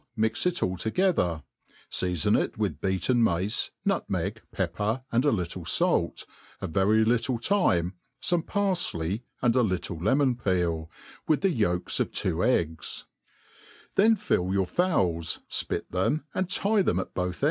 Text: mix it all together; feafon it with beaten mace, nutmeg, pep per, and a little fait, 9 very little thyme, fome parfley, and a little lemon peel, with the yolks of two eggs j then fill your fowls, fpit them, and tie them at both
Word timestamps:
mix 0.15 0.47
it 0.47 0.63
all 0.63 0.77
together; 0.77 1.43
feafon 1.91 2.35
it 2.35 2.57
with 2.57 2.81
beaten 2.81 3.23
mace, 3.23 3.69
nutmeg, 3.85 4.41
pep 4.51 4.73
per, 4.73 5.03
and 5.11 5.25
a 5.25 5.31
little 5.31 5.63
fait, 5.63 6.25
9 6.59 6.71
very 6.71 7.05
little 7.05 7.37
thyme, 7.37 7.93
fome 8.19 8.43
parfley, 8.43 9.21
and 9.43 9.55
a 9.55 9.61
little 9.61 9.99
lemon 9.99 10.35
peel, 10.35 10.89
with 11.27 11.41
the 11.41 11.51
yolks 11.51 11.99
of 11.99 12.11
two 12.11 12.43
eggs 12.43 13.05
j 13.05 13.89
then 13.93 14.15
fill 14.15 14.51
your 14.51 14.65
fowls, 14.65 15.41
fpit 15.47 15.87
them, 15.91 16.25
and 16.33 16.49
tie 16.49 16.81
them 16.81 16.97
at 16.99 17.13
both 17.13 17.39